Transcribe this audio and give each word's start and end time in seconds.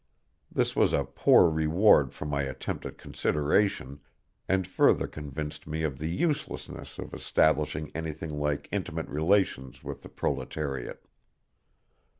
This 0.51 0.75
was 0.75 0.93
a 0.93 1.03
poor 1.05 1.47
reward 1.47 2.11
for 2.11 2.25
my 2.25 2.41
attempt 2.41 2.87
at 2.87 2.97
consideration, 2.97 3.99
and 4.49 4.67
further 4.67 5.05
convinced 5.05 5.67
me 5.67 5.83
of 5.83 5.99
the 5.99 6.09
uselessness 6.09 6.97
of 6.97 7.13
establishing 7.13 7.91
anything 7.93 8.31
like 8.31 8.67
intimate 8.71 9.07
relations 9.09 9.83
with 9.83 10.01
the 10.01 10.09
proletariat. 10.09 11.05